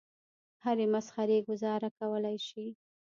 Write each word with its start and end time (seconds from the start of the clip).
هرې 0.63 0.85
مسخرې 0.93 1.37
ګوزاره 1.47 1.89
کولای 1.99 2.37
شي. 2.47 2.65